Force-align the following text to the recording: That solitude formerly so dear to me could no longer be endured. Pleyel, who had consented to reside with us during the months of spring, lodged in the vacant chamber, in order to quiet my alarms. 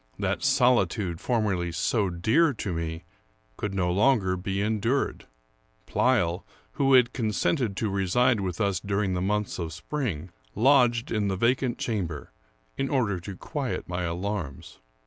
That 0.17 0.41
solitude 0.43 1.21
formerly 1.21 1.71
so 1.71 2.09
dear 2.09 2.53
to 2.55 2.73
me 2.73 3.03
could 3.55 3.75
no 3.75 3.91
longer 3.91 4.35
be 4.35 4.59
endured. 4.59 5.27
Pleyel, 5.85 6.43
who 6.71 6.93
had 6.95 7.13
consented 7.13 7.77
to 7.77 7.87
reside 7.91 8.39
with 8.39 8.59
us 8.59 8.79
during 8.79 9.13
the 9.13 9.21
months 9.21 9.59
of 9.59 9.71
spring, 9.71 10.31
lodged 10.55 11.11
in 11.11 11.27
the 11.27 11.37
vacant 11.37 11.77
chamber, 11.77 12.31
in 12.79 12.89
order 12.89 13.19
to 13.19 13.37
quiet 13.37 13.87
my 13.87 14.01
alarms. 14.01 14.79